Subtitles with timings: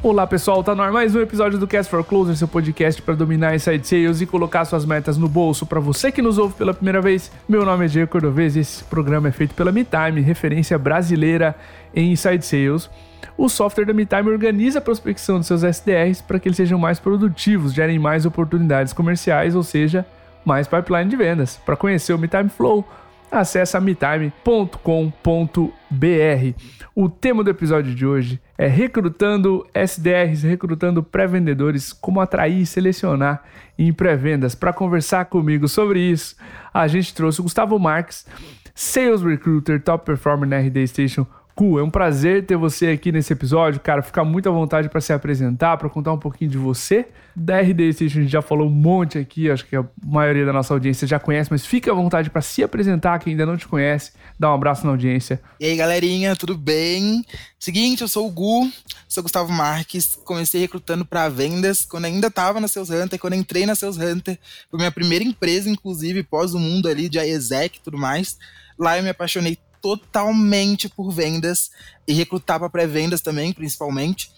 [0.00, 3.16] Olá pessoal, tá no ar mais um episódio do Cast for Closer, seu podcast para
[3.16, 5.66] dominar inside sales e colocar suas metas no bolso.
[5.66, 8.84] Para você que nos ouve pela primeira vez, meu nome é Diego Cordovez e esse
[8.84, 11.52] programa é feito pela MeTime, referência brasileira
[11.92, 12.88] em inside sales.
[13.36, 17.00] O software da MeTime organiza a prospecção dos seus SDRs para que eles sejam mais
[17.00, 20.06] produtivos, gerem mais oportunidades comerciais, ou seja,
[20.44, 21.56] mais pipeline de vendas.
[21.66, 22.86] Para conhecer o MeTime Flow,
[23.30, 24.32] acesse metime.com.br.
[26.94, 33.42] O tema do episódio de hoje é recrutando SDRs, recrutando pré-vendedores, como atrair e selecionar
[33.78, 34.54] em pré-vendas.
[34.54, 36.36] Para conversar comigo sobre isso,
[36.72, 38.26] a gente trouxe o Gustavo Marques,
[38.74, 41.26] Sales Recruiter, Top Performer na RD Station
[41.58, 44.00] Cu, é um prazer ter você aqui nesse episódio, cara.
[44.00, 47.08] Fica muito à vontade para se apresentar, para contar um pouquinho de você.
[47.34, 50.52] Da RD Station a gente já falou um monte aqui, acho que a maioria da
[50.52, 53.66] nossa audiência já conhece, mas fica à vontade para se apresentar, quem ainda não te
[53.66, 55.40] conhece, dá um abraço na audiência.
[55.58, 57.24] E aí, galerinha, tudo bem?
[57.58, 58.70] Seguinte, eu sou o Gu,
[59.08, 63.66] sou Gustavo Marques, comecei recrutando para vendas quando ainda estava na Seus Hunter, quando entrei
[63.66, 64.38] na Seus Hunter,
[64.70, 68.38] foi minha primeira empresa, inclusive, pós o mundo ali de exec e tudo mais.
[68.78, 71.70] Lá eu me apaixonei totalmente por vendas
[72.06, 74.30] e recrutar para pré-vendas também, principalmente.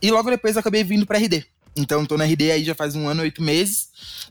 [0.00, 1.46] E logo depois acabei vindo para RD.
[1.76, 3.88] Então, estou na RD aí já faz um ano oito meses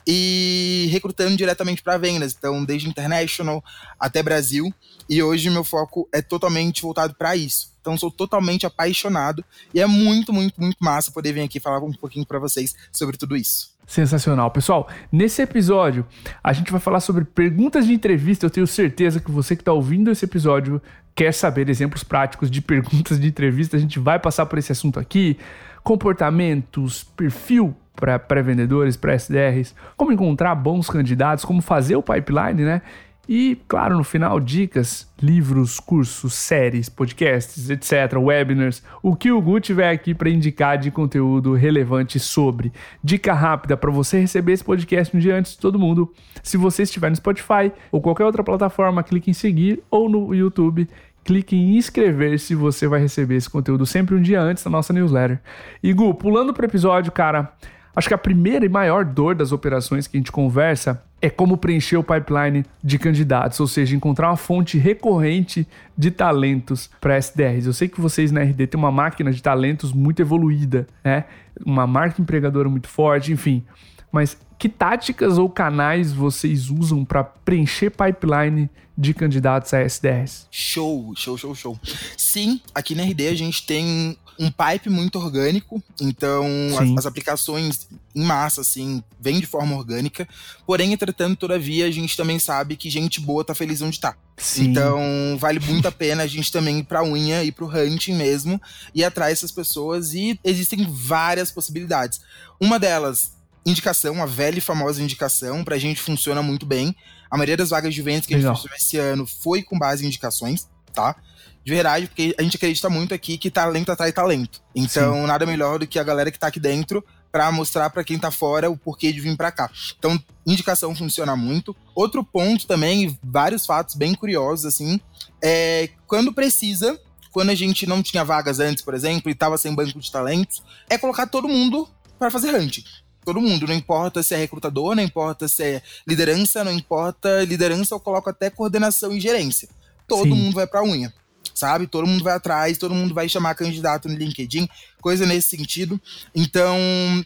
[0.08, 2.34] e recrutando diretamente para vendas.
[2.38, 3.64] Então, desde international
[4.00, 4.74] até Brasil.
[5.10, 7.74] E hoje meu foco é totalmente voltado para isso.
[7.82, 11.92] Então, sou totalmente apaixonado e é muito, muito, muito massa poder vir aqui falar um
[11.92, 13.73] pouquinho para vocês sobre tudo isso.
[13.86, 14.50] Sensacional.
[14.52, 16.06] Pessoal, nesse episódio
[16.44, 18.46] a gente vai falar sobre perguntas de entrevista.
[18.46, 20.82] Eu tenho certeza que você que está ouvindo esse episódio
[21.14, 23.78] quer saber exemplos práticos de perguntas de entrevista.
[23.78, 25.38] A gente vai passar por esse assunto aqui.
[25.84, 32.82] Comportamentos, perfil para pré-vendedores, para SDRs, como encontrar bons candidatos, como fazer o pipeline, né?
[33.28, 39.62] E, claro, no final, dicas, livros, cursos, séries, podcasts, etc., webinars, o que o Gu
[39.62, 42.74] tiver aqui para indicar de conteúdo relevante sobre.
[43.02, 46.12] Dica rápida para você receber esse podcast um dia antes de todo mundo.
[46.44, 50.88] Se você estiver no Spotify ou qualquer outra plataforma, clique em seguir ou no YouTube
[51.24, 55.40] clique em inscrever-se, você vai receber esse conteúdo sempre um dia antes da nossa newsletter.
[55.82, 57.54] E Gu, pulando para o episódio, cara,
[57.96, 61.56] acho que a primeira e maior dor das operações que a gente conversa é como
[61.56, 65.66] preencher o pipeline de candidatos, ou seja, encontrar uma fonte recorrente
[65.98, 67.66] de talentos para SDRs.
[67.66, 71.24] Eu sei que vocês na RD têm uma máquina de talentos muito evoluída, né?
[71.66, 73.64] Uma marca empregadora muito forte, enfim.
[74.12, 80.48] Mas que táticas ou canais vocês usam para preencher pipeline de candidatos a SDRs?
[80.52, 81.80] Show, show, show, show.
[82.18, 86.46] Sim, aqui na RD a gente tem um pipe muito orgânico, então
[86.80, 90.28] as, as, aplicações em massa, assim, vêm de forma orgânica.
[90.66, 94.16] Porém, entretanto, todavia, a gente também sabe que gente boa tá feliz onde tá.
[94.38, 94.66] Sim.
[94.66, 98.62] Então, vale muito a pena a gente também ir pra unha, ir pro hunting mesmo,
[98.94, 100.14] e atrás dessas pessoas.
[100.14, 102.22] E existem várias possibilidades.
[102.60, 103.34] Uma delas,
[103.66, 106.96] indicação, a velha e famosa indicação, pra gente funciona muito bem.
[107.30, 108.52] A maioria das vagas de vendas que Legal.
[108.52, 111.16] a gente fez esse ano foi com base em indicações, tá?
[111.64, 114.62] De verdade, porque a gente acredita muito aqui que talento atrai talento.
[114.76, 115.28] Então, Sim.
[115.28, 118.30] nada melhor do que a galera que tá aqui dentro para mostrar para quem tá
[118.30, 119.72] fora o porquê de vir para cá.
[119.98, 121.76] Então, indicação funciona muito.
[121.96, 125.00] Outro ponto também, vários fatos bem curiosos assim,
[125.42, 127.00] é quando precisa,
[127.32, 130.62] quando a gente não tinha vagas antes, por exemplo, e tava sem banco de talentos,
[130.90, 131.88] é colocar todo mundo
[132.20, 132.84] para fazer hunting
[133.26, 137.96] todo mundo, não importa se é recrutador, não importa se é liderança, não importa liderança,
[137.96, 139.70] eu coloco até coordenação e gerência.
[140.06, 140.36] Todo Sim.
[140.36, 141.14] mundo vai pra unha
[141.54, 141.88] sabe?
[141.88, 144.68] Todo mundo vai atrás, todo mundo vai chamar candidato no LinkedIn,
[145.02, 146.00] coisa nesse sentido.
[146.36, 146.78] Então,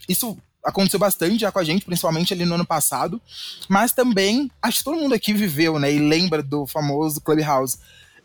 [0.07, 3.21] isso aconteceu bastante já com a gente, principalmente ali no ano passado,
[3.69, 5.91] mas também acho que todo mundo aqui viveu, né?
[5.91, 7.77] E lembra do famoso Clubhouse.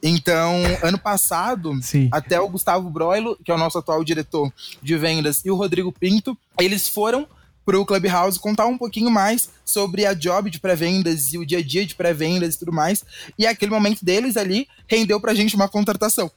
[0.03, 2.09] Então, ano passado, Sim.
[2.11, 4.53] até o Gustavo Broilo, que é o nosso atual diretor
[4.83, 7.29] de vendas, e o Rodrigo Pinto, eles foram
[7.65, 11.59] para o Clubhouse contar um pouquinho mais sobre a job de pré-vendas e o dia
[11.59, 13.05] a dia de pré-vendas e tudo mais.
[13.39, 16.31] E aquele momento deles ali rendeu pra gente uma contratação.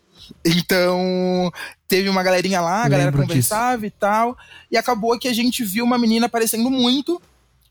[0.43, 1.51] Então,
[1.87, 3.85] teve uma galerinha lá, a galera conversava disso.
[3.95, 4.37] e tal.
[4.71, 7.21] E acabou que a gente viu uma menina aparecendo muito.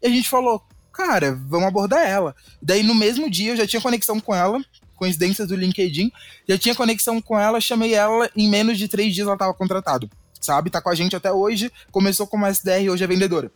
[0.03, 0.63] E a gente falou,
[0.93, 2.35] cara, vamos abordar ela.
[2.63, 4.63] Daí no mesmo dia eu já tinha conexão com ela,
[5.05, 6.11] coincidência do LinkedIn,
[6.49, 10.09] já tinha conexão com ela, chamei ela, em menos de três dias ela estava contratada
[10.41, 10.69] sabe?
[10.69, 13.51] Tá com a gente até hoje, começou como SDR e hoje é vendedora.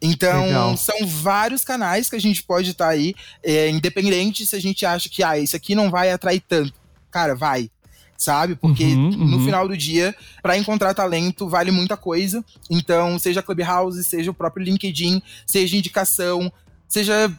[0.00, 0.74] Então, Legal.
[0.74, 3.14] são vários canais que a gente pode estar tá aí,
[3.44, 6.72] é, independente se a gente acha que, ah, isso aqui não vai atrair tanto.
[7.10, 7.70] Cara, vai,
[8.16, 8.56] sabe?
[8.56, 9.26] Porque uhum, uhum.
[9.26, 12.42] no final do dia, para encontrar talento, vale muita coisa.
[12.70, 16.50] Então, seja Clubhouse, seja o próprio LinkedIn, seja indicação,
[16.88, 17.30] seja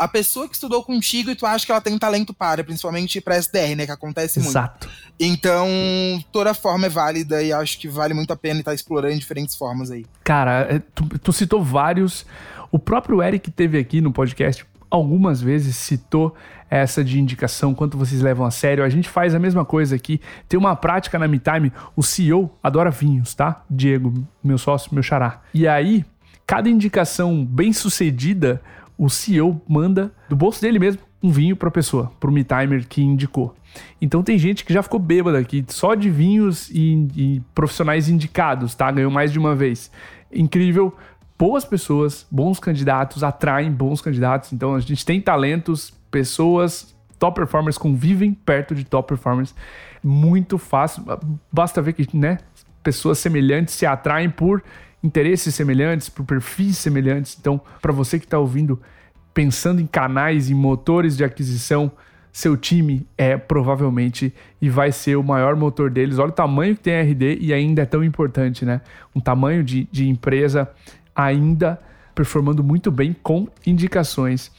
[0.00, 3.36] a pessoa que estudou contigo e tu acha que ela tem talento para, principalmente para
[3.36, 3.84] SDR, né?
[3.84, 4.50] Que acontece muito.
[4.50, 4.88] Exato.
[5.18, 5.68] Então,
[6.32, 9.90] toda forma é válida e acho que vale muito a pena estar explorando diferentes formas
[9.90, 10.06] aí.
[10.24, 12.24] Cara, é, tu, tu citou vários.
[12.72, 16.34] O próprio Eric teve aqui no podcast algumas vezes citou
[16.70, 18.82] essa de indicação, quanto vocês levam a sério.
[18.82, 20.18] A gente faz a mesma coisa aqui.
[20.48, 21.72] Tem uma prática na MeTime.
[21.94, 23.62] O CEO adora vinhos, tá?
[23.68, 25.42] Diego, meu sócio, meu xará.
[25.52, 26.04] E aí,
[26.46, 28.62] cada indicação bem sucedida,
[29.00, 32.86] o CEO manda do bolso dele mesmo um vinho para a pessoa, para o MeTimer
[32.86, 33.54] que indicou.
[34.00, 38.74] Então tem gente que já ficou bêbada aqui, só de vinhos e, e profissionais indicados,
[38.74, 38.90] tá?
[38.90, 39.90] Ganhou mais de uma vez.
[40.30, 40.94] Incrível
[41.38, 44.52] boas pessoas, bons candidatos, atraem bons candidatos.
[44.52, 49.54] Então a gente tem talentos, pessoas, top performers convivem perto de top performers.
[50.02, 51.04] Muito fácil.
[51.50, 52.36] Basta ver que, né,
[52.82, 54.62] pessoas semelhantes se atraem por
[55.02, 57.36] interesses semelhantes, por perfis semelhantes.
[57.38, 58.80] Então, para você que está ouvindo,
[59.32, 61.90] pensando em canais, em motores de aquisição,
[62.32, 66.18] seu time é provavelmente e vai ser o maior motor deles.
[66.18, 68.80] Olha o tamanho que tem a RD e ainda é tão importante, né?
[69.14, 70.70] Um tamanho de, de empresa
[71.14, 71.80] ainda
[72.14, 74.52] performando muito bem com indicações.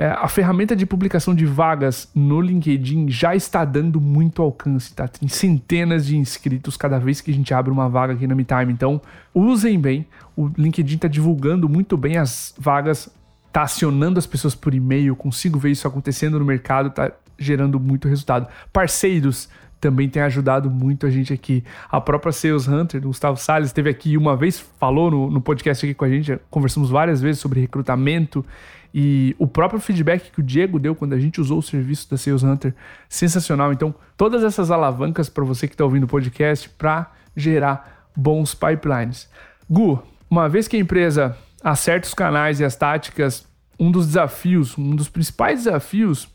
[0.00, 5.08] É, a ferramenta de publicação de vagas no LinkedIn já está dando muito alcance, tá?
[5.08, 8.72] Tem centenas de inscritos cada vez que a gente abre uma vaga aqui na MeTime.
[8.72, 9.02] Então,
[9.34, 10.06] usem bem.
[10.36, 13.10] O LinkedIn está divulgando muito bem as vagas,
[13.48, 15.16] está acionando as pessoas por e-mail.
[15.16, 18.48] Consigo ver isso acontecendo no mercado, está gerando muito resultado.
[18.72, 19.48] Parceiros
[19.80, 21.64] também tem ajudado muito a gente aqui.
[21.90, 25.94] A própria Sales Hunter, Gustavo Salles, esteve aqui uma vez, falou no, no podcast aqui
[25.94, 28.44] com a gente, conversamos várias vezes sobre recrutamento
[28.92, 32.16] e o próprio feedback que o Diego deu quando a gente usou o serviço da
[32.16, 32.74] Sales Hunter,
[33.08, 33.72] sensacional.
[33.72, 39.28] Então, todas essas alavancas para você que está ouvindo o podcast para gerar bons pipelines.
[39.70, 43.46] Gu, uma vez que a empresa acerta os canais e as táticas,
[43.78, 46.28] um dos desafios, um dos principais desafios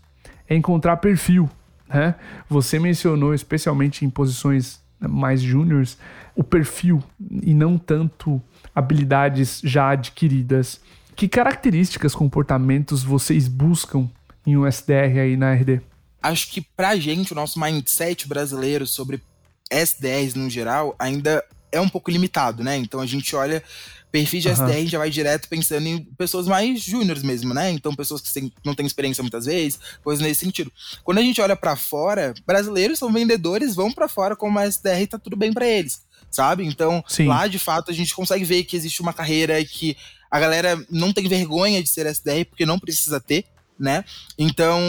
[0.48, 1.50] é encontrar perfil
[1.94, 2.16] né?
[2.50, 5.98] Você mencionou, especialmente em posições mais júniores,
[6.36, 7.04] o perfil
[7.42, 8.42] e não tanto
[8.74, 10.82] habilidades já adquiridas.
[11.16, 14.10] Que características, comportamentos vocês buscam
[14.46, 15.82] em um SDR aí na RD?
[16.22, 19.22] Acho que pra gente, o nosso mindset brasileiro sobre
[19.70, 22.78] SDRs no geral ainda é um pouco limitado, né?
[22.78, 23.62] Então a gente olha
[24.14, 24.54] Perfis de uhum.
[24.54, 27.72] SDR já vai direto pensando em pessoas mais júniores mesmo, né?
[27.72, 30.72] Então, pessoas que não têm experiência muitas vezes, coisas nesse sentido.
[31.04, 35.08] Quando a gente olha para fora, brasileiros são vendedores, vão para fora como SDR e
[35.08, 36.64] tá tudo bem para eles, sabe?
[36.64, 37.26] Então, Sim.
[37.26, 39.98] lá de fato a gente consegue ver que existe uma carreira que
[40.30, 43.46] a galera não tem vergonha de ser SDR porque não precisa ter,
[43.80, 44.06] né?
[44.38, 44.80] Então,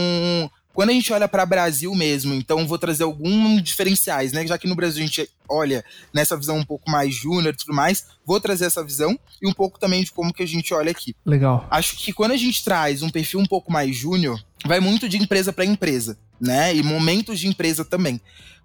[0.75, 4.45] quando a gente olha para Brasil mesmo, então vou trazer alguns diferenciais, né?
[4.45, 7.73] Já que no Brasil a gente olha nessa visão um pouco mais júnior e tudo
[7.73, 10.91] mais, vou trazer essa visão e um pouco também de como que a gente olha
[10.91, 11.15] aqui.
[11.25, 11.65] Legal.
[11.71, 15.17] Acho que quando a gente traz um perfil um pouco mais júnior, vai muito de
[15.17, 16.75] empresa para empresa, né?
[16.75, 18.21] E momentos de empresa também.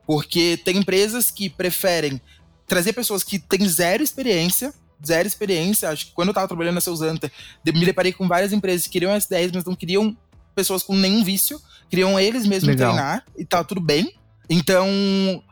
[0.08, 2.20] Porque tem empresas que preferem
[2.66, 4.74] trazer pessoas que têm zero experiência,
[5.06, 5.90] zero experiência.
[5.90, 7.32] Acho que quando eu tava trabalhando na Seus Hunter,
[7.64, 10.18] me deparei com várias empresas que queriam S10, mas não queriam
[10.56, 12.94] pessoas com nenhum vício, queriam eles mesmos Legal.
[12.94, 14.13] treinar e tá tudo bem.
[14.50, 14.88] Então,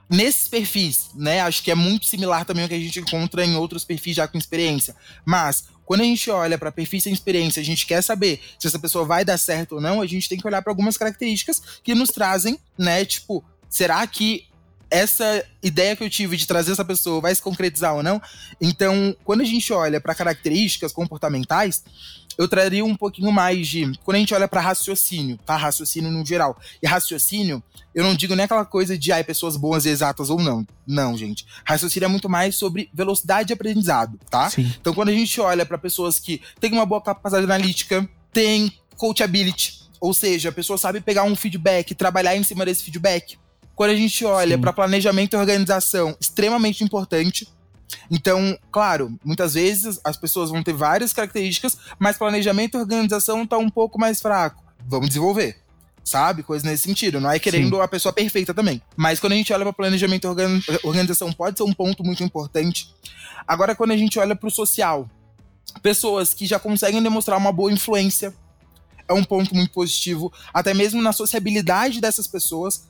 [0.10, 3.56] nesses perfis, né, acho que é muito similar também ao que a gente encontra em
[3.56, 4.96] outros perfis já com experiência.
[5.26, 8.80] Mas quando a gente olha para perfis sem experiência, a gente quer saber se essa
[8.80, 11.96] pessoa vai dar certo ou não, a gente tem que olhar para algumas características que
[11.96, 14.46] nos trazem, né, tipo, será que
[14.90, 18.22] essa ideia que eu tive de trazer essa pessoa vai se concretizar ou não?
[18.62, 21.84] Então, quando a gente olha para características comportamentais,
[22.38, 23.92] eu traria um pouquinho mais de.
[24.04, 25.58] Quando a gente olha para raciocínio, tá?
[25.58, 26.58] Raciocínio no geral.
[26.82, 27.64] E raciocínio,
[27.96, 30.66] eu não digo nem aquela coisa de ai, pessoas boas e exatas ou não.
[30.86, 31.46] Não, gente.
[31.66, 34.50] Raciocínio é muito mais sobre velocidade de aprendizado, tá?
[34.50, 34.72] Sim.
[34.80, 39.82] Então, quando a gente olha para pessoas que têm uma boa capacidade analítica, têm coachability,
[40.00, 43.38] ou seja, a pessoa sabe pegar um feedback, trabalhar em cima desse feedback.
[43.78, 47.48] Quando a gente olha para planejamento e organização, extremamente importante.
[48.10, 53.56] Então, claro, muitas vezes as pessoas vão ter várias características, mas planejamento e organização tá
[53.60, 54.64] um pouco mais fraco.
[54.88, 55.58] Vamos desenvolver.
[56.04, 56.42] Sabe?
[56.42, 57.22] Coisa nesse sentido.
[57.22, 57.82] Não é querendo Sim.
[57.84, 58.82] a pessoa perfeita também.
[58.96, 62.92] Mas quando a gente olha para planejamento e organização, pode ser um ponto muito importante.
[63.48, 65.08] Agora, quando a gente olha para o social,
[65.84, 68.34] pessoas que já conseguem demonstrar uma boa influência
[69.08, 70.34] é um ponto muito positivo.
[70.52, 72.88] Até mesmo na sociabilidade dessas pessoas,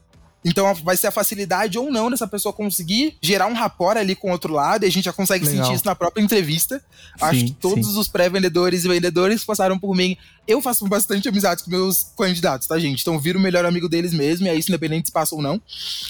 [0.48, 4.30] Então vai ser a facilidade ou não dessa pessoa conseguir gerar um rapport ali com
[4.30, 5.66] o outro lado, e a gente já consegue Legal.
[5.66, 6.77] sentir isso na própria entrevista.
[6.80, 6.84] Sim,
[7.20, 8.00] Acho que todos sim.
[8.00, 10.16] os pré-vendedores e vendedores passaram por mim.
[10.48, 13.01] Eu faço bastante amizade com meus candidatos, tá, gente?
[13.01, 15.62] Então viro o melhor amigo deles mesmo, e é isso independente se passa ou não.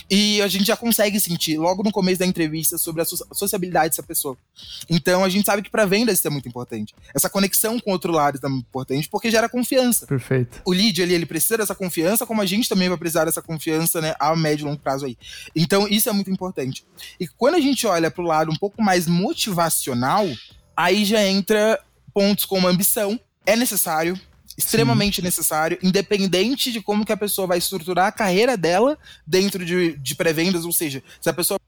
[0.08, 4.04] E a gente já consegue sentir logo no começo da entrevista sobre a sociabilidade dessa
[4.04, 4.38] pessoa.
[4.88, 6.94] Então a gente sabe que para venda isso é muito importante.
[7.16, 10.06] Essa conexão com o outro lado é muito importante, porque gera confiança.
[10.06, 10.62] Perfeito.
[10.64, 14.00] O lead ali, ele precisa dessa confiança, como a gente também vai precisar dessa confiança,
[14.00, 15.18] né, a médio e longo prazo aí.
[15.56, 16.86] Então isso é muito importante.
[17.20, 20.26] E quando a gente olha pro lado um pouco mais motivacional,
[20.76, 21.80] aí já entra
[22.14, 24.20] pontos como ambição, é necessário,
[24.58, 25.22] extremamente Sim.
[25.22, 30.16] necessário, independente de como que a pessoa vai estruturar a carreira dela dentro de, de
[30.16, 31.60] pré-vendas, ou seja, se a pessoa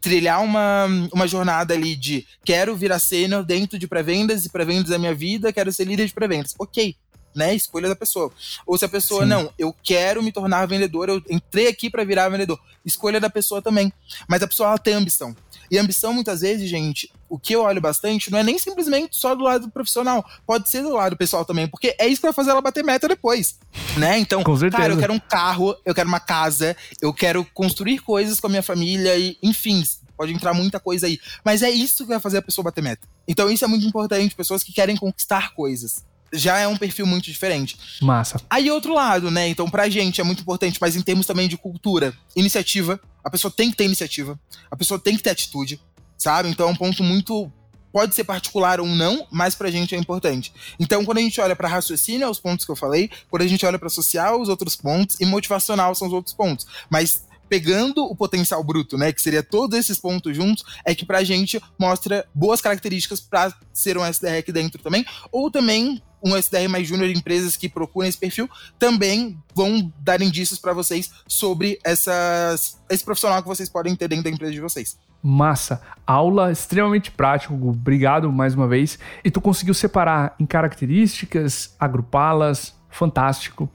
[0.00, 4.98] trilhar uma, uma jornada ali de quero virar sênior dentro de pré-vendas e pré-vendas é
[4.98, 6.54] minha vida, quero ser líder de pré-vendas.
[6.58, 6.96] Ok,
[7.38, 7.54] né?
[7.54, 8.30] Escolha da pessoa.
[8.66, 9.28] Ou se a pessoa, Sim.
[9.28, 12.60] não, eu quero me tornar vendedor, eu entrei aqui para virar vendedor.
[12.84, 13.92] Escolha da pessoa também.
[14.28, 15.34] Mas a pessoa ela tem ambição.
[15.70, 19.34] E ambição, muitas vezes, gente, o que eu olho bastante não é nem simplesmente só
[19.34, 22.50] do lado profissional, pode ser do lado pessoal também, porque é isso que vai fazer
[22.50, 23.58] ela bater meta depois,
[23.98, 24.18] né?
[24.18, 24.42] Então,
[24.72, 28.50] cara, eu quero um carro, eu quero uma casa, eu quero construir coisas com a
[28.50, 29.84] minha família e, enfim,
[30.16, 31.20] pode entrar muita coisa aí.
[31.44, 33.06] Mas é isso que vai fazer a pessoa bater meta.
[33.26, 37.24] Então, isso é muito importante, pessoas que querem conquistar coisas já é um perfil muito
[37.24, 37.78] diferente.
[38.02, 38.40] Massa.
[38.48, 39.48] Aí outro lado, né?
[39.48, 43.50] Então pra gente é muito importante, mas em termos também de cultura, iniciativa, a pessoa
[43.50, 44.38] tem que ter iniciativa,
[44.70, 45.80] a pessoa tem que ter atitude,
[46.16, 46.48] sabe?
[46.48, 47.52] Então é um ponto muito
[47.92, 50.52] pode ser particular ou não, mas pra gente é importante.
[50.78, 53.46] Então, quando a gente olha para raciocínio, é os pontos que eu falei, quando a
[53.46, 56.66] gente olha para social, os outros pontos, e motivacional são os outros pontos.
[56.90, 61.24] Mas pegando o potencial bruto, né, que seria todos esses pontos juntos, é que pra
[61.24, 66.68] gente mostra boas características para ser um SDR aqui dentro também, ou também um SDR
[66.68, 68.48] mais júnior empresas que procuram esse perfil
[68.78, 74.24] também vão dar indícios para vocês sobre essas, esse profissional que vocês podem ter dentro
[74.24, 74.98] da empresa de vocês.
[75.22, 75.82] Massa.
[76.06, 77.54] Aula extremamente prático.
[77.54, 78.98] Obrigado mais uma vez.
[79.24, 82.76] E tu conseguiu separar em características, agrupá-las.
[82.90, 83.70] Fantástico.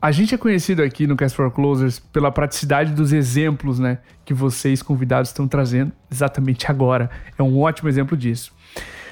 [0.00, 4.34] A gente é conhecido aqui no Cast for Closers pela praticidade dos exemplos, né, que
[4.34, 7.10] vocês convidados estão trazendo exatamente agora.
[7.38, 8.52] É um ótimo exemplo disso.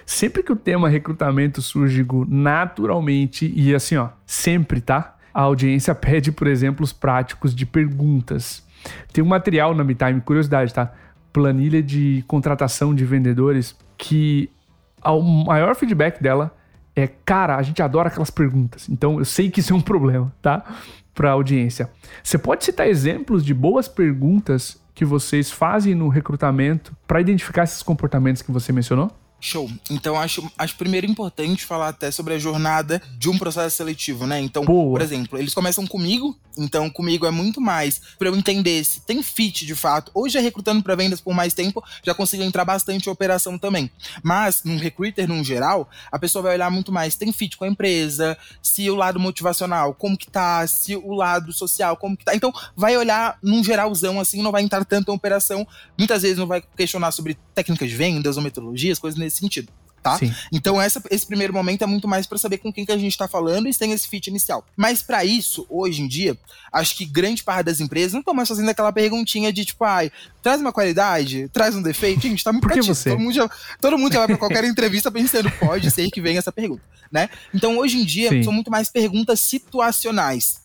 [0.07, 5.17] Sempre que o tema recrutamento surge naturalmente e assim, ó, sempre, tá?
[5.33, 8.65] A audiência pede, por exemplos práticos de perguntas.
[9.13, 10.93] Tem um material na MeTime, curiosidade, tá?
[11.33, 14.51] Planilha de contratação de vendedores que
[15.05, 16.55] o maior feedback dela
[16.97, 18.89] é, cara, a gente adora aquelas perguntas.
[18.89, 20.65] Então eu sei que isso é um problema, tá?
[21.13, 21.91] Para a audiência.
[22.23, 27.83] Você pode citar exemplos de boas perguntas que vocês fazem no recrutamento para identificar esses
[27.83, 29.11] comportamentos que você mencionou?
[29.41, 29.71] Show.
[29.91, 34.41] Então acho, acho primeiro importante falar até sobre a jornada de um processo seletivo, né?
[34.41, 34.93] Então, Boa.
[34.93, 39.23] por exemplo, eles começam comigo, então comigo é muito mais para eu entender se tem
[39.23, 40.11] fit de fato.
[40.15, 43.91] Hoje é recrutando para vendas por mais tempo, já consigo entrar bastante em operação também.
[44.23, 47.69] Mas num recruiter num geral, a pessoa vai olhar muito mais tem fit com a
[47.69, 52.35] empresa, se o lado motivacional, como que tá, se o lado social, como que tá.
[52.35, 55.67] Então, vai olhar num geralzão assim, não vai entrar tanto em operação.
[55.99, 59.73] Muitas vezes não vai questionar sobre técnicas de vendas ou metodologias, coisas nesse sentido.
[60.05, 60.19] Tá?
[60.19, 60.31] Sim.
[60.53, 63.13] Então essa, esse primeiro momento é muito mais para saber com quem que a gente
[63.13, 64.63] está falando e tem esse fit inicial.
[64.77, 66.39] Mas para isso, hoje em dia,
[66.71, 70.13] acho que grande parte das empresas não estão mais fazendo aquela perguntinha de tipo, ai,
[70.43, 72.21] traz uma qualidade, traz um defeito.
[72.21, 73.09] Gente, tá muito você?
[73.09, 76.39] Todo mundo, já, todo mundo já vai para qualquer entrevista pensando, pode ser que venha
[76.39, 77.31] essa pergunta, né?
[77.55, 78.43] Então hoje em dia Sim.
[78.43, 80.64] são muito mais perguntas situacionais.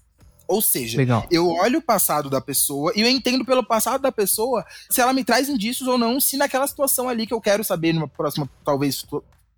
[0.49, 1.27] Ou seja, Legal.
[1.29, 5.13] eu olho o passado da pessoa e eu entendo pelo passado da pessoa se ela
[5.13, 8.49] me traz indícios ou não, se naquela situação ali que eu quero saber numa próxima,
[8.65, 9.05] talvez,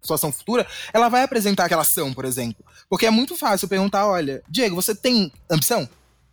[0.02, 2.66] situação futura, ela vai apresentar aquela ação, por exemplo.
[2.90, 5.88] Porque é muito fácil perguntar, olha, Diego, você tem ambição?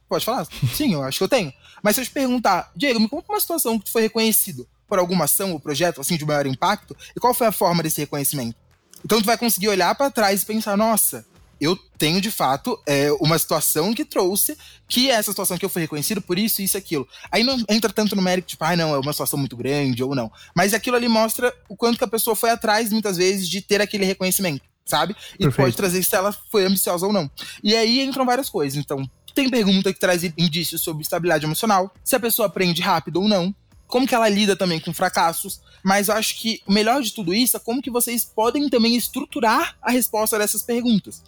[0.09, 0.45] Pode falar?
[0.75, 1.53] Sim, eu acho que eu tenho.
[1.81, 4.99] Mas se eu te perguntar, Diego, me conta uma situação que tu foi reconhecido por
[4.99, 8.57] alguma ação ou projeto, assim, de maior impacto, e qual foi a forma desse reconhecimento?
[9.05, 11.25] Então tu vai conseguir olhar para trás e pensar, nossa,
[11.61, 15.69] eu tenho de fato é, uma situação que trouxe que é essa situação que eu
[15.69, 17.07] fui reconhecido por isso, isso e aquilo.
[17.31, 20.15] Aí não entra tanto no mérito, tipo, ah, não, é uma situação muito grande ou
[20.15, 20.31] não.
[20.55, 23.81] Mas aquilo ali mostra o quanto que a pessoa foi atrás, muitas vezes, de ter
[23.81, 25.15] aquele reconhecimento, sabe?
[25.35, 25.57] E Perfeito.
[25.57, 27.31] pode trazer se ela foi ambiciosa ou não.
[27.63, 28.79] E aí entram várias coisas.
[28.79, 33.29] Então, tem pergunta que traz indícios sobre estabilidade emocional, se a pessoa aprende rápido ou
[33.29, 33.55] não,
[33.89, 37.35] como que ela lida também com fracassos, mas eu acho que o melhor de tudo
[37.35, 41.23] isso é como que vocês podem também estruturar a resposta dessas perguntas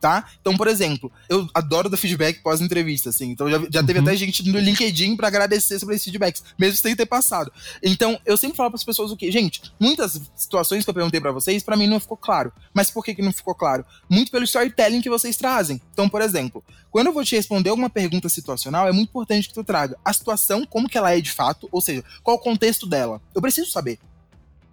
[0.00, 0.26] tá?
[0.40, 3.30] Então, por exemplo, eu adoro dar feedback pós-entrevista, assim.
[3.30, 4.04] Então, já, já teve uhum.
[4.04, 7.52] até gente no LinkedIn para agradecer sobre esses feedbacks, mesmo sem ter passado.
[7.82, 9.30] Então, eu sempre falo para as pessoas o quê?
[9.30, 12.52] Gente, muitas situações que eu perguntei para vocês, para mim não ficou claro.
[12.72, 13.84] Mas por que, que não ficou claro?
[14.08, 15.80] Muito pelo storytelling que vocês trazem.
[15.92, 19.54] Então, por exemplo, quando eu vou te responder alguma pergunta situacional, é muito importante que
[19.54, 22.86] tu traga a situação, como que ela é de fato, ou seja, qual o contexto
[22.86, 23.20] dela.
[23.34, 23.98] Eu preciso saber.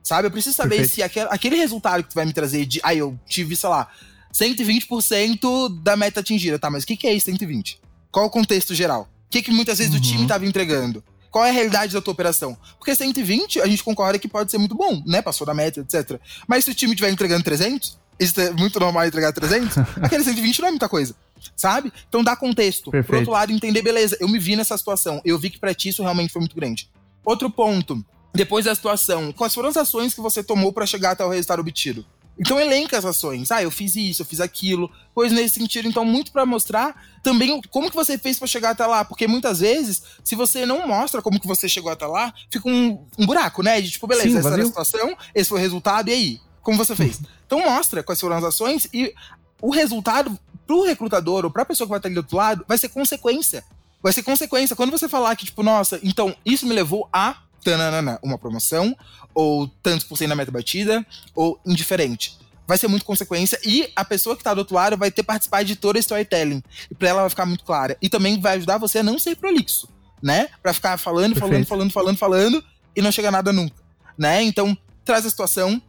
[0.04, 0.28] Sabe?
[0.28, 0.96] Eu preciso saber Perfeito.
[0.96, 3.88] se aquele, aquele resultado que tu vai me trazer de, ah, eu tive, sei lá,
[4.34, 6.70] 120% da meta atingida, tá?
[6.70, 7.80] Mas o que, que é isso, 120?
[8.12, 9.08] Qual o contexto geral?
[9.28, 10.00] O que, que muitas vezes uhum.
[10.00, 11.04] o time estava entregando?
[11.30, 12.58] Qual é a realidade da tua operação?
[12.78, 15.22] Porque 120, a gente concorda que pode ser muito bom, né?
[15.22, 16.20] Passou da meta, etc.
[16.46, 20.60] Mas se o time estiver entregando 300, isso é muito normal entregar 300, aquele 120
[20.60, 21.16] não é muita coisa.
[21.56, 21.92] Sabe?
[22.08, 22.92] Então dá contexto.
[22.92, 23.08] Perfeito.
[23.08, 25.22] Por outro lado, entender, beleza, eu me vi nessa situação.
[25.24, 26.90] Eu vi que pra ti isso realmente foi muito grande.
[27.24, 31.25] Outro ponto, depois da situação, quais foram as ações que você tomou para chegar até
[31.25, 32.06] o resultado obtido?
[32.40, 33.51] Então elenca as ações.
[33.51, 34.90] Ah, eu fiz isso, eu fiz aquilo.
[35.13, 38.86] Coisa nesse sentido, então, muito para mostrar também como que você fez para chegar até
[38.88, 39.06] lá.
[39.06, 43.06] Porque muitas vezes, se você não mostra como que você chegou até lá, fica um,
[43.18, 43.80] um buraco, né?
[43.80, 46.42] De tipo, beleza, Sim, essa era a situação, esse foi o resultado, e aí?
[46.63, 47.20] Como você fez?
[47.46, 49.13] então mostra quais foram as ações e
[49.62, 52.78] o resultado pro recrutador ou pra pessoa que vai estar ali do outro lado vai
[52.78, 53.63] ser consequência.
[54.01, 54.75] Vai ser consequência.
[54.75, 58.98] Quando você falar que, tipo, nossa, então isso me levou a tananana, uma promoção,
[59.34, 61.05] ou tantos por cento da meta batida,
[61.36, 62.38] ou indiferente.
[62.67, 65.65] Vai ser muito consequência e a pessoa que tá do outro lado vai ter participado
[65.65, 66.63] de todo esse storytelling.
[66.89, 67.98] E pra ela vai ficar muito clara.
[68.01, 69.89] E também vai ajudar você a não ser prolixo,
[70.22, 70.50] né?
[70.62, 71.67] Pra ficar falando, falando, Perfeito.
[71.67, 72.63] falando, falando, falando
[72.96, 73.75] e não chegar nada nunca,
[74.17, 74.41] né?
[74.43, 75.81] Então, traz a situação,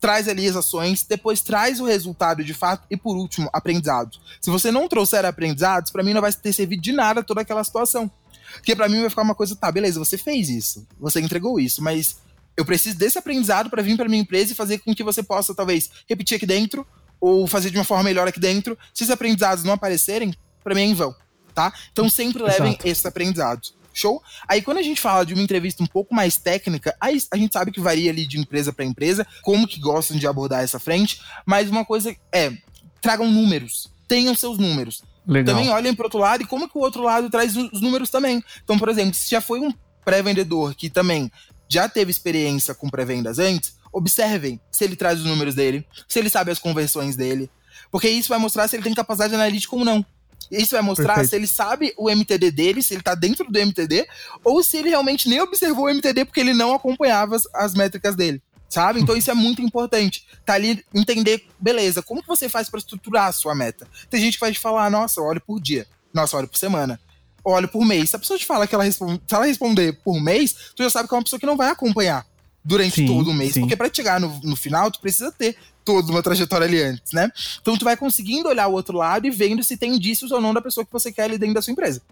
[0.00, 4.20] traz ali as ações, depois traz o resultado de fato e por último, aprendizados.
[4.40, 7.64] Se você não trouxer aprendizados, para mim não vai ter servido de nada toda aquela
[7.64, 8.10] situação.
[8.54, 11.82] Porque para mim vai ficar uma coisa, tá, beleza, você fez isso, você entregou isso,
[11.82, 12.16] mas
[12.56, 15.54] eu preciso desse aprendizado para vir para minha empresa e fazer com que você possa
[15.54, 16.86] talvez repetir aqui dentro
[17.20, 18.76] ou fazer de uma forma melhor aqui dentro.
[18.94, 21.14] Se esses aprendizados não aparecerem, para mim é em vão,
[21.54, 21.72] tá?
[21.92, 22.88] Então sempre levem Exato.
[22.88, 23.77] esses aprendizados.
[23.98, 24.22] Show?
[24.46, 27.52] Aí quando a gente fala de uma entrevista um pouco mais técnica, aí a gente
[27.52, 31.20] sabe que varia ali de empresa para empresa, como que gostam de abordar essa frente,
[31.44, 32.52] mas uma coisa é,
[33.00, 35.02] tragam números, tenham seus números.
[35.26, 35.54] Legal.
[35.54, 38.42] Também olhem para outro lado e como que o outro lado traz os números também.
[38.64, 39.72] Então, por exemplo, se já foi um
[40.04, 41.30] pré-vendedor que também
[41.68, 46.30] já teve experiência com pré-vendas antes, observem se ele traz os números dele, se ele
[46.30, 47.50] sabe as conversões dele,
[47.90, 50.04] porque isso vai mostrar se ele tem capacidade analítica ou não.
[50.50, 51.30] Isso vai mostrar Perfeito.
[51.30, 54.06] se ele sabe o MTD dele, se ele tá dentro do MTD,
[54.42, 58.16] ou se ele realmente nem observou o MTD porque ele não acompanhava as, as métricas
[58.16, 59.00] dele sabe?
[59.00, 60.26] Então isso é muito importante.
[60.44, 63.88] Tá ali entender, beleza, como que você faz para estruturar a sua meta?
[64.10, 65.86] Tem gente que vai te falar, nossa, olho por dia.
[66.12, 67.00] Nossa, olho por semana.
[67.42, 68.10] Olho por mês.
[68.10, 70.90] Se a pessoa te fala que ela responde, se ela responder por mês, tu já
[70.90, 72.26] sabe que é uma pessoa que não vai acompanhar
[72.64, 73.54] durante sim, todo o mês.
[73.54, 73.60] Sim.
[73.60, 75.56] Porque para chegar no, no final, tu precisa ter
[75.88, 77.30] toda uma trajetória ali antes, né?
[77.62, 80.52] Então tu vai conseguindo olhar o outro lado e vendo se tem indícios ou não
[80.52, 82.02] da pessoa que você quer ali dentro da sua empresa.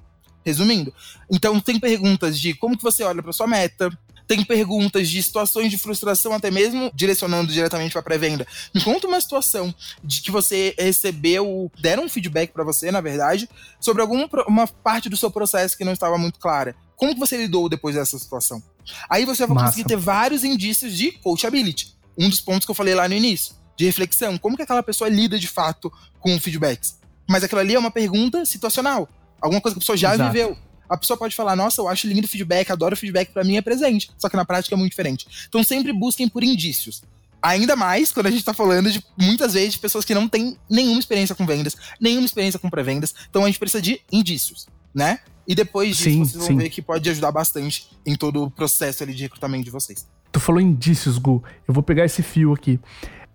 [0.43, 0.95] Resumindo,
[1.31, 3.91] então tem perguntas de como que você olha para sua meta,
[4.27, 8.47] tem perguntas de situações de frustração, até mesmo direcionando diretamente para pré-venda.
[8.75, 13.47] Me conta uma situação de que você recebeu, deram um feedback para você, na verdade,
[13.79, 16.75] sobre alguma uma parte do seu processo que não estava muito clara.
[16.97, 18.63] Como que você lidou depois dessa situação?
[19.11, 19.67] Aí você vai Massa.
[19.67, 21.95] conseguir ter vários indícios de coachability.
[22.17, 24.39] Um dos pontos que eu falei lá no início, de reflexão.
[24.39, 26.99] Como que aquela pessoa lida de fato com feedbacks?
[27.29, 29.09] Mas aquilo ali é uma pergunta situacional.
[29.41, 30.33] Alguma coisa que a pessoa já Exato.
[30.33, 30.57] viveu
[30.89, 33.57] a pessoa pode falar, nossa, eu acho lindo o feedback, adoro o feedback, para mim
[33.57, 34.11] é presente.
[34.17, 35.27] Só que na prática é muito diferente.
[35.49, 37.03] Então sempre busquem por indícios.
[37.43, 40.57] Ainda mais quando a gente tá falando de muitas vezes de pessoas que não têm
[40.69, 43.15] nenhuma experiência com vendas, nenhuma experiência com pré-vendas.
[43.29, 45.21] Então a gente precisa de indícios, né?
[45.47, 46.57] E depois disso, sim, vocês vão sim.
[46.57, 50.07] ver que pode ajudar bastante em todo o processo ali de recrutamento de vocês.
[50.33, 51.43] Tu falou indícios, Gu.
[51.69, 52.81] Eu vou pegar esse fio aqui.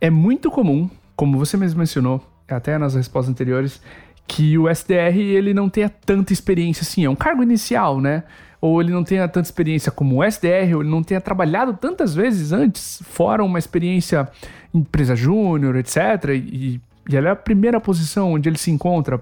[0.01, 3.79] É muito comum, como você mesmo mencionou, até nas respostas anteriores,
[4.27, 8.23] que o SDR ele não tenha tanta experiência assim, é um cargo inicial, né?
[8.59, 12.15] Ou ele não tenha tanta experiência como o SDR, ou ele não tenha trabalhado tantas
[12.15, 14.27] vezes antes, fora uma experiência
[14.73, 15.97] em empresa júnior, etc.
[16.33, 19.21] E, e ela é a primeira posição onde ele se encontra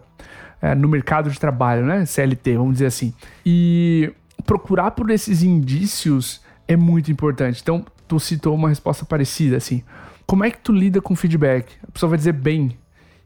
[0.62, 2.06] é, no mercado de trabalho, né?
[2.06, 3.14] CLT, vamos dizer assim.
[3.46, 4.12] E
[4.46, 7.62] procurar por esses indícios é muito importante.
[7.62, 9.84] Então, tu citou uma resposta parecida, assim.
[10.30, 11.76] Como é que tu lida com feedback?
[11.82, 12.78] A pessoa vai dizer bem,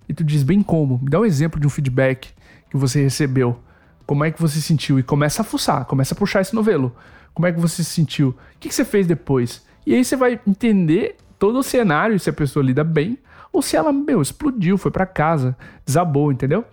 [0.07, 1.01] e tu diz bem como.
[1.03, 2.29] Me dá um exemplo de um feedback
[2.69, 3.59] que você recebeu.
[4.05, 4.97] Como é que você se sentiu?
[4.97, 6.95] E começa a fuçar, começa a puxar esse novelo.
[7.33, 8.29] Como é que você se sentiu?
[8.29, 9.65] O que, que você fez depois?
[9.85, 13.17] E aí você vai entender todo o cenário, se a pessoa lida bem,
[13.51, 16.63] ou se ela, meu, explodiu, foi para casa, desabou, entendeu?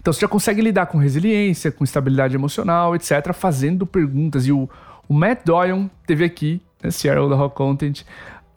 [0.00, 4.48] Então você já consegue lidar com resiliência, com estabilidade emocional, etc., fazendo perguntas.
[4.48, 4.68] E o,
[5.08, 8.02] O Matt Doyon teve aqui, né, CRO da Rock Content.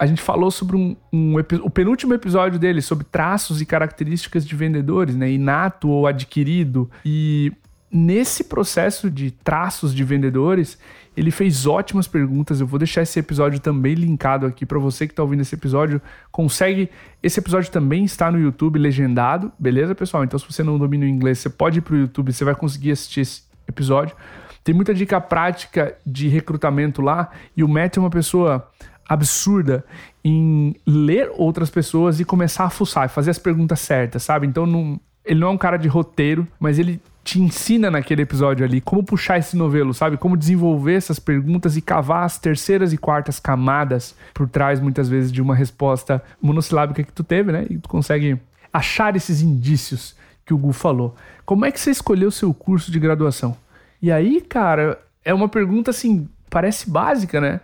[0.04, 4.54] A gente falou sobre um, um o penúltimo episódio dele, sobre traços e características de
[4.54, 5.32] vendedores, né?
[5.32, 6.92] Inato ou adquirido.
[7.06, 7.54] E
[7.90, 10.78] nesse processo de traços de vendedores,
[11.16, 12.60] ele fez ótimas perguntas.
[12.60, 16.02] Eu vou deixar esse episódio também linkado aqui para você que está ouvindo esse episódio.
[16.34, 16.90] Consegue.
[17.24, 20.26] Esse episódio também está no YouTube legendado, beleza, pessoal?
[20.26, 22.56] Então, se você não domina o inglês, você pode ir para o YouTube, você vai
[22.56, 24.18] conseguir assistir esse episódio.
[24.66, 27.30] Tem muita dica prática de recrutamento lá.
[27.56, 28.70] E o Matt é uma pessoa
[29.08, 29.86] absurda
[30.24, 34.48] em ler outras pessoas e começar a fuçar, fazer as perguntas certas, sabe?
[34.48, 38.66] Então, não, ele não é um cara de roteiro, mas ele te ensina naquele episódio
[38.66, 40.18] ali como puxar esse novelo, sabe?
[40.18, 45.32] Como desenvolver essas perguntas e cavar as terceiras e quartas camadas por trás, muitas vezes,
[45.32, 47.66] de uma resposta monossilábica que tu teve, né?
[47.70, 48.38] E tu consegue
[48.72, 51.16] achar esses indícios que o Gu falou.
[51.46, 53.56] Como é que você escolheu o seu curso de graduação?
[54.02, 57.62] E aí, cara, é uma pergunta assim, parece básica, né?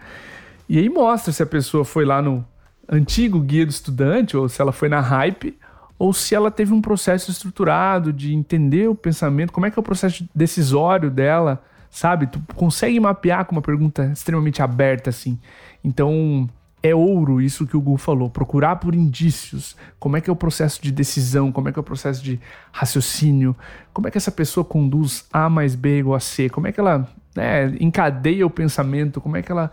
[0.69, 2.45] E aí mostra se a pessoa foi lá no
[2.87, 5.57] antigo guia do estudante ou se ela foi na hype
[5.97, 9.81] ou se ela teve um processo estruturado de entender o pensamento, como é que é
[9.81, 12.27] o processo decisório dela, sabe?
[12.27, 15.39] Tu consegue mapear com uma pergunta extremamente aberta assim.
[15.83, 16.47] Então,
[16.83, 20.35] é ouro isso que o Gu falou, procurar por indícios, como é que é o
[20.35, 22.39] processo de decisão, como é que é o processo de
[22.71, 23.55] raciocínio,
[23.91, 26.79] como é que essa pessoa conduz A mais B igual a C, como é que
[26.79, 29.71] ela né, encadeia o pensamento, como é que ela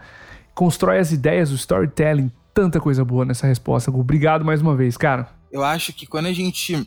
[0.56, 3.92] constrói as ideias, o storytelling, tanta coisa boa nessa resposta.
[3.92, 6.86] Obrigado mais uma vez, cara eu acho que quando a gente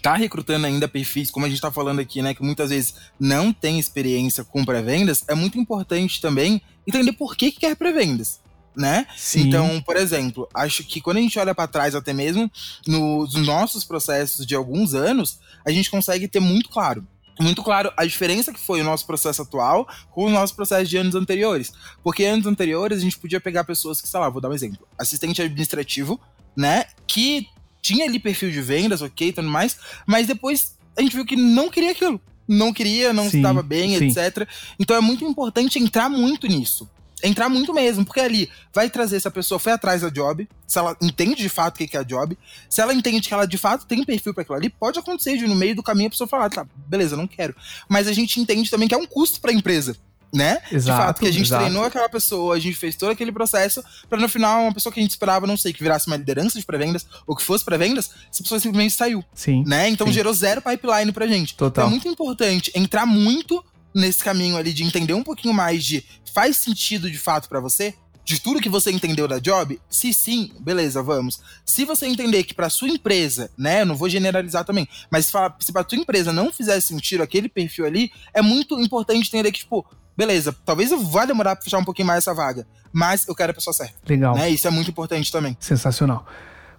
[0.00, 3.52] tá recrutando ainda perfis, como a gente tá falando aqui, né, que muitas vezes não
[3.52, 8.42] tem experiência com pré-vendas, é muito importante também entender por que, que quer pré-vendas.
[8.76, 9.06] Né?
[9.16, 9.42] Sim.
[9.42, 12.50] Então, por exemplo, acho que quando a gente olha para trás, até mesmo
[12.84, 17.06] nos nossos processos de alguns anos, a gente consegue ter muito claro
[17.40, 20.96] muito claro a diferença que foi o nosso processo atual com o nosso processo de
[20.96, 21.72] anos anteriores.
[22.02, 24.86] Porque anos anteriores a gente podia pegar pessoas que, sei lá, vou dar um exemplo,
[24.98, 26.20] assistente administrativo,
[26.56, 27.48] né, que
[27.82, 31.68] tinha ali perfil de vendas, ok, tudo mais, mas depois a gente viu que não
[31.68, 32.20] queria aquilo.
[32.46, 34.06] Não queria, não sim, estava bem, sim.
[34.06, 34.46] etc.
[34.78, 36.88] Então é muito importante entrar muito nisso.
[37.26, 40.78] Entrar muito mesmo, porque ali vai trazer se a pessoa foi atrás da job, se
[40.78, 42.36] ela entende de fato o que é a job,
[42.68, 45.46] se ela entende que ela de fato tem perfil para aquilo ali, pode acontecer de
[45.46, 47.54] no meio do caminho a pessoa falar, tá, beleza, não quero.
[47.88, 49.96] Mas a gente entende também que é um custo para a empresa
[50.34, 50.58] né?
[50.70, 51.62] Exato, de fato, que a gente exato.
[51.62, 54.98] treinou aquela pessoa, a gente fez todo aquele processo, para no final, uma pessoa que
[54.98, 58.10] a gente esperava, não sei, que virasse uma liderança de pré-vendas, ou que fosse pré-vendas,
[58.30, 59.24] essa pessoa simplesmente saiu.
[59.32, 59.62] Sim.
[59.64, 59.88] Né?
[59.88, 60.12] Então sim.
[60.12, 61.54] gerou zero pipeline pra gente.
[61.54, 61.84] Total.
[61.84, 66.04] Então é muito importante entrar muito nesse caminho ali de entender um pouquinho mais de
[66.34, 69.78] faz sentido de fato para você, de tudo que você entendeu da job?
[69.88, 71.40] Se sim, beleza, vamos.
[71.64, 75.32] Se você entender que para sua empresa, né, eu não vou generalizar também, mas se
[75.32, 79.86] para sua empresa não fizer sentido aquele perfil ali, é muito importante entender que tipo,
[80.16, 83.52] beleza, talvez eu vá demorar pra fechar um pouquinho mais essa vaga, mas eu quero
[83.52, 83.94] a pessoa certa.
[84.08, 84.34] Legal.
[84.34, 84.50] Né?
[84.50, 85.56] Isso é muito importante também.
[85.60, 86.26] Sensacional.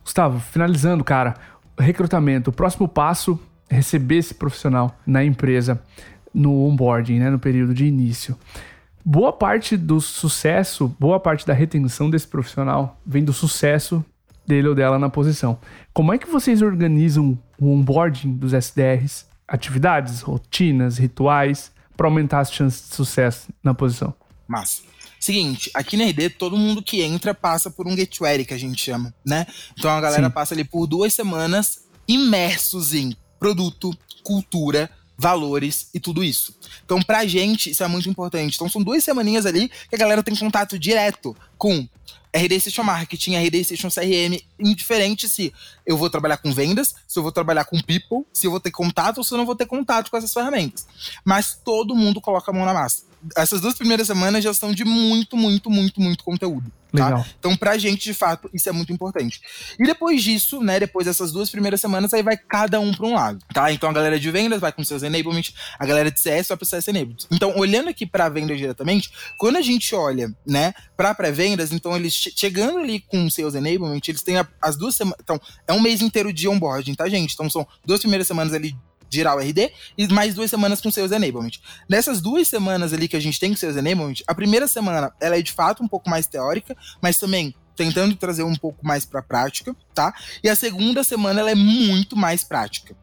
[0.04, 1.36] Gustavo, finalizando, cara,
[1.78, 2.49] recrutamento.
[2.49, 5.82] O próximo passo é receber esse profissional na empresa
[6.36, 8.38] no onboarding, né, no período de início.
[9.04, 14.04] Boa parte do sucesso, boa parte da retenção desse profissional vem do sucesso
[14.45, 15.58] dele ou dela na posição.
[15.93, 19.26] Como é que vocês organizam o onboarding dos SDRs?
[19.48, 21.74] Atividades, rotinas, rituais?
[21.95, 24.13] para aumentar as chances de sucesso na posição.
[24.48, 24.82] Massa.
[25.19, 28.60] Seguinte, aqui na RD, todo mundo que entra passa por um get ready, que a
[28.60, 29.48] gente chama, né?
[29.78, 30.32] Então a galera Sim.
[30.32, 33.91] passa ali por duas semanas imersos em produto,
[34.24, 36.58] cultura, valores e tudo isso.
[36.84, 38.56] Então, pra gente, isso é muito importante.
[38.56, 41.88] Então, são duas semaninhas ali que a galera tem contato direto com
[42.36, 45.54] RD Station Marketing, RD Station CRM, indiferente se
[45.86, 48.71] eu vou trabalhar com vendas, se eu vou trabalhar com people, se eu vou ter
[48.71, 50.86] contato ou se eu não vou ter contato com essas ferramentas.
[51.23, 53.04] Mas todo mundo coloca a mão na massa.
[53.35, 56.71] Essas duas primeiras semanas já são de muito, muito, muito, muito conteúdo.
[56.95, 57.05] Tá?
[57.05, 57.25] Legal.
[57.39, 59.41] Então, pra gente, de fato, isso é muito importante.
[59.79, 63.13] E depois disso, né, depois dessas duas primeiras semanas, aí vai cada um para um
[63.13, 63.71] lado, tá?
[63.71, 66.65] Então a galera de vendas vai com seus enablement, a galera de CS vai pro
[66.65, 67.25] CS enablement.
[67.31, 72.13] Então, olhando aqui para vendas diretamente, quando a gente olha, né, para pré-vendas, então eles
[72.13, 76.01] chegando ali com seus enablement, eles têm a, as duas semanas, então, é um mês
[76.01, 77.33] inteiro de onboarding, tá, gente?
[77.33, 78.75] Então são duas primeiras semanas ali
[79.15, 81.60] geral RD e mais duas semanas com seus enablement.
[81.89, 85.38] Nessas duas semanas ali que a gente tem com seus enablement, a primeira semana ela
[85.38, 89.21] é de fato um pouco mais teórica, mas também tentando trazer um pouco mais para
[89.21, 90.13] prática, tá?
[90.43, 92.95] E a segunda semana ela é muito mais prática.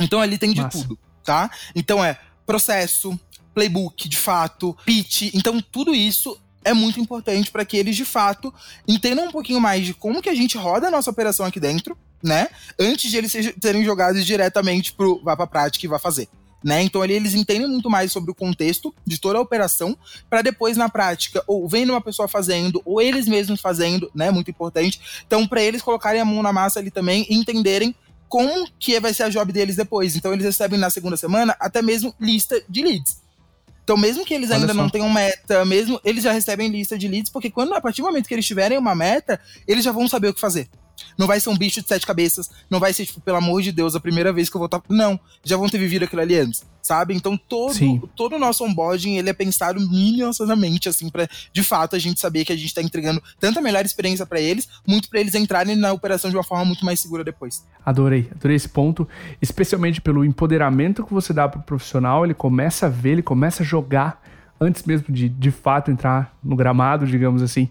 [0.00, 0.78] Então ali tem de Massa.
[0.78, 1.50] tudo, tá?
[1.74, 3.18] Então é processo,
[3.54, 8.52] playbook de fato, pitch, então tudo isso é muito importante para que eles de fato
[8.86, 11.96] entendam um pouquinho mais de como que a gente roda a nossa operação aqui dentro,
[12.22, 12.48] né?
[12.78, 16.28] Antes de eles serem jogados diretamente pro vá pra prática e vá fazer.
[16.62, 16.82] né?
[16.82, 19.96] Então ali eles entendem muito mais sobre o contexto de toda a operação,
[20.28, 24.30] para depois na prática, ou vendo uma pessoa fazendo, ou eles mesmos fazendo, né?
[24.30, 25.00] Muito importante.
[25.26, 27.94] Então, para eles colocarem a mão na massa ali também e entenderem
[28.28, 30.14] como que vai ser a job deles depois.
[30.16, 33.22] Então, eles recebem na segunda semana até mesmo lista de leads.
[33.84, 37.30] Então, mesmo que eles ainda não tenham meta, mesmo eles já recebem lista de leads,
[37.30, 40.28] porque quando a partir do momento que eles tiverem uma meta, eles já vão saber
[40.28, 40.68] o que fazer.
[41.16, 42.50] Não vai ser um bicho de sete cabeças.
[42.70, 44.82] Não vai ser, tipo, pelo amor de Deus, a primeira vez que eu vou estar.
[44.88, 45.18] Não.
[45.44, 47.14] Já vão ter vivido aquilo ali antes, sabe?
[47.14, 51.98] Então todo, todo o nosso onboarding ele é pensado minuciosamente, assim, pra de fato a
[51.98, 55.34] gente saber que a gente tá entregando tanta melhor experiência para eles, muito para eles
[55.34, 57.64] entrarem na operação de uma forma muito mais segura depois.
[57.84, 59.08] Adorei, adorei esse ponto,
[59.40, 62.24] especialmente pelo empoderamento que você dá pro profissional.
[62.24, 64.22] Ele começa a ver, ele começa a jogar
[64.60, 67.68] antes mesmo de de fato entrar no gramado, digamos assim.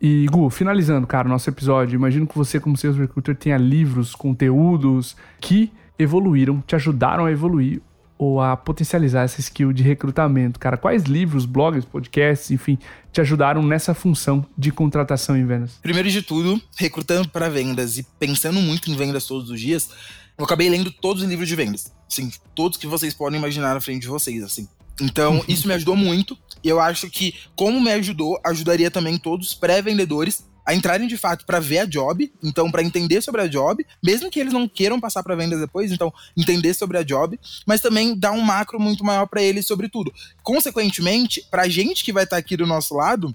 [0.00, 5.14] E, Gu, finalizando, cara, nosso episódio, imagino que você, como seus recruiter, tenha livros, conteúdos
[5.38, 7.82] que evoluíram, te ajudaram a evoluir
[8.16, 10.58] ou a potencializar essa skill de recrutamento.
[10.58, 12.78] Cara, quais livros, blogs, podcasts, enfim,
[13.12, 15.78] te ajudaram nessa função de contratação em vendas?
[15.82, 19.90] Primeiro de tudo, recrutando para vendas e pensando muito em vendas todos os dias,
[20.36, 21.92] eu acabei lendo todos os livros de vendas.
[22.08, 24.66] Sim, todos que vocês podem imaginar na frente de vocês, assim.
[25.00, 26.36] Então, isso me ajudou muito.
[26.62, 31.16] E eu acho que, como me ajudou, ajudaria também todos os pré-vendedores a entrarem de
[31.16, 34.68] fato para ver a job, então para entender sobre a job, mesmo que eles não
[34.68, 38.78] queiram passar para vendas depois, então entender sobre a job, mas também dar um macro
[38.78, 40.12] muito maior para eles sobre tudo.
[40.42, 43.34] Consequentemente, para a gente que vai estar tá aqui do nosso lado,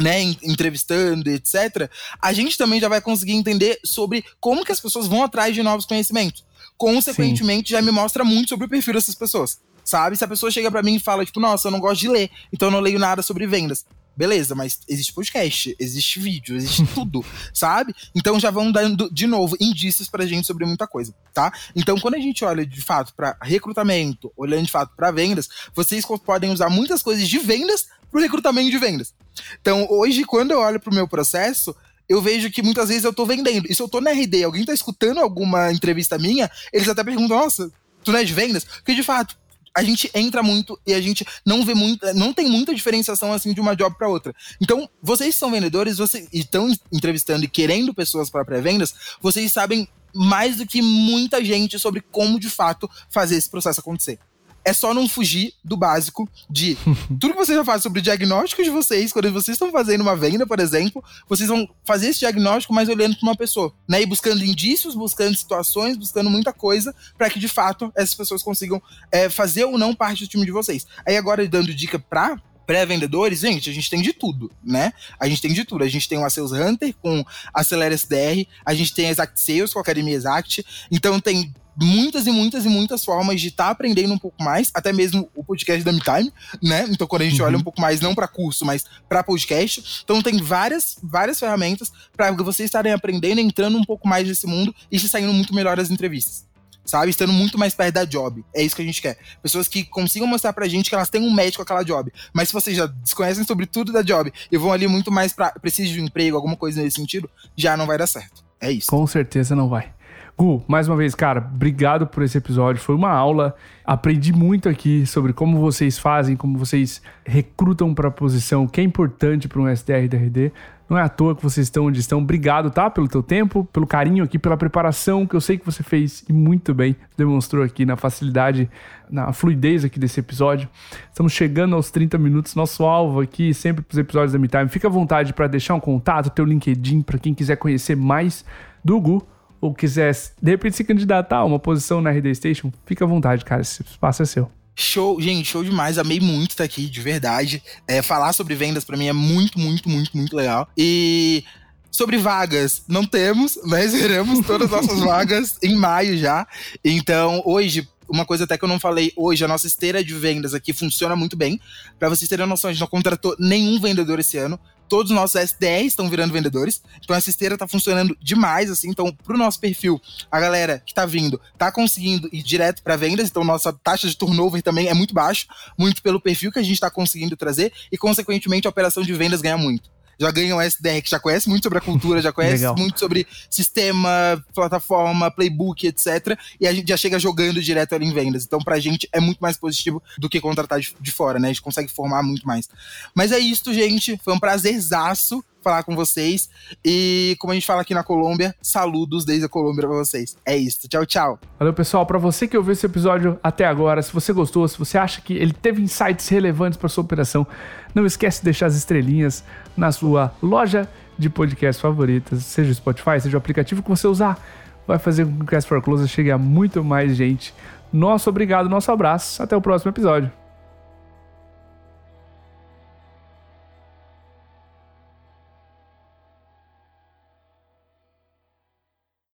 [0.00, 5.06] né, entrevistando, etc., a gente também já vai conseguir entender sobre como que as pessoas
[5.08, 6.44] vão atrás de novos conhecimentos.
[6.76, 7.74] Consequentemente, Sim.
[7.74, 10.16] já me mostra muito sobre o perfil dessas pessoas sabe?
[10.16, 12.30] Se a pessoa chega para mim e fala, tipo, nossa, eu não gosto de ler,
[12.52, 13.86] então eu não leio nada sobre vendas.
[14.16, 17.94] Beleza, mas existe podcast, existe vídeo, existe tudo, sabe?
[18.14, 21.52] Então já vão dando, de novo, indícios pra gente sobre muita coisa, tá?
[21.74, 26.04] Então, quando a gente olha de fato para recrutamento, olhando de fato para vendas, vocês
[26.24, 29.14] podem usar muitas coisas de vendas pro recrutamento de vendas.
[29.60, 31.76] Então, hoje, quando eu olho pro meu processo,
[32.08, 33.66] eu vejo que muitas vezes eu tô vendendo.
[33.68, 37.36] E se eu tô na RD, alguém tá escutando alguma entrevista minha, eles até perguntam,
[37.36, 37.70] nossa,
[38.02, 38.64] tu não é de vendas?
[38.64, 39.36] Porque de fato,
[39.76, 43.52] a gente entra muito e a gente não vê muito, não tem muita diferenciação assim
[43.52, 44.34] de uma job para outra.
[44.60, 50.56] Então, vocês são vendedores, vocês estão entrevistando e querendo pessoas para pré-vendas, vocês sabem mais
[50.56, 54.18] do que muita gente sobre como de fato fazer esse processo acontecer
[54.66, 56.76] é só não fugir do básico de
[57.20, 60.16] tudo que vocês já fazem sobre o diagnóstico de vocês, quando vocês estão fazendo uma
[60.16, 64.02] venda, por exemplo, vocês vão fazer esse diagnóstico mais olhando para uma pessoa, né?
[64.02, 68.82] E buscando indícios, buscando situações, buscando muita coisa para que de fato essas pessoas consigam
[69.12, 70.84] é, fazer ou não parte do time de vocês.
[71.06, 74.92] Aí agora dando dica para pré-vendedores, gente, a gente tem de tudo, né?
[75.18, 75.84] A gente tem de tudo.
[75.84, 77.24] A gente tem uma Sales Hunter com
[77.54, 82.26] Acelera SDR, a gente tem a Exact Sales com a Academia Exact, então tem muitas
[82.26, 85.44] e muitas e muitas formas de estar tá aprendendo um pouco mais, até mesmo o
[85.44, 86.86] podcast da MeTime, né?
[86.88, 87.48] Então, quando a gente uhum.
[87.48, 91.92] olha um pouco mais, não para curso, mas para podcast, então tem várias, várias ferramentas
[92.16, 95.76] para vocês estarem aprendendo, entrando um pouco mais nesse mundo e se saindo muito melhor
[95.76, 96.46] das entrevistas.
[96.86, 97.10] Sabe?
[97.10, 98.44] Estando muito mais perto da job.
[98.54, 99.18] É isso que a gente quer.
[99.42, 102.12] Pessoas que consigam mostrar pra gente que elas têm um médico aquela job.
[102.32, 105.50] Mas se vocês já desconhecem sobre tudo da job e vão ali muito mais pra
[105.50, 108.44] precisar de um emprego, alguma coisa nesse sentido, já não vai dar certo.
[108.60, 108.86] É isso.
[108.86, 109.92] Com certeza não vai.
[110.38, 112.80] Gu, mais uma vez, cara, obrigado por esse episódio.
[112.80, 113.56] Foi uma aula.
[113.86, 118.84] Aprendi muito aqui sobre como vocês fazem, como vocês recrutam para a posição, que é
[118.84, 120.52] importante para um SDR DRD.
[120.90, 122.18] Não é à toa que vocês estão onde estão.
[122.18, 122.90] Obrigado, tá?
[122.90, 126.32] Pelo teu tempo, pelo carinho aqui, pela preparação que eu sei que você fez e
[126.32, 126.96] muito bem.
[127.16, 128.68] Demonstrou aqui na facilidade,
[129.08, 130.68] na fluidez aqui desse episódio.
[131.08, 132.56] Estamos chegando aos 30 minutos.
[132.56, 134.68] Nosso alvo aqui, sempre para os episódios da MeTime.
[134.68, 138.44] Fica à vontade para deixar um contato, teu LinkedIn, para quem quiser conhecer mais
[138.84, 143.04] do Gu ou quiser, de repente, se candidatar a uma posição na RD Station, fica
[143.04, 143.62] à vontade, cara.
[143.62, 144.50] Esse espaço é seu.
[144.74, 145.96] Show, gente, show demais.
[145.96, 147.62] Amei muito estar aqui, de verdade.
[147.88, 150.68] É, falar sobre vendas para mim é muito, muito, muito, muito legal.
[150.76, 151.42] E
[151.90, 156.46] sobre vagas, não temos, mas veremos todas as nossas vagas em maio já.
[156.84, 160.52] Então, hoje, uma coisa até que eu não falei hoje, a nossa esteira de vendas
[160.52, 161.58] aqui funciona muito bem.
[161.98, 165.36] Para vocês terem noção, a gente não contratou nenhum vendedor esse ano todos os nossos
[165.36, 166.82] SDRs estão virando vendedores.
[167.02, 168.88] Então essa esteira tá funcionando demais, assim.
[168.88, 173.28] Então, pro nosso perfil, a galera que tá vindo tá conseguindo ir direto para vendas.
[173.28, 175.46] Então, nossa taxa de turnover também é muito baixa,
[175.78, 179.40] muito pelo perfil que a gente tá conseguindo trazer, e consequentemente a operação de vendas
[179.40, 182.66] ganha muito já ganha um SDR que já conhece muito sobre a cultura, já conhece
[182.76, 186.38] muito sobre sistema, plataforma, playbook, etc.
[186.60, 188.44] E a gente já chega jogando direto ali em vendas.
[188.44, 191.48] Então, pra gente é muito mais positivo do que contratar de, de fora, né?
[191.48, 192.68] A gente consegue formar muito mais.
[193.14, 194.18] Mas é isso, gente.
[194.24, 196.48] Foi um prazerzaço falar com vocês.
[196.84, 200.36] E como a gente fala aqui na Colômbia, saludos desde a Colômbia pra vocês.
[200.46, 200.88] É isso.
[200.88, 201.38] Tchau, tchau.
[201.58, 202.06] Valeu, pessoal.
[202.06, 205.34] Para você que ouviu esse episódio até agora, se você gostou, se você acha que
[205.34, 207.44] ele teve insights relevantes para sua operação,
[207.92, 209.42] não esquece de deixar as estrelinhas
[209.76, 214.38] na sua loja de podcast favoritas, seja o Spotify, seja o aplicativo que você usar.
[214.86, 217.52] Vai fazer com que o Cast for Closer chegue a muito mais gente.
[217.92, 219.42] Nosso obrigado, nosso abraço.
[219.42, 220.45] Até o próximo episódio.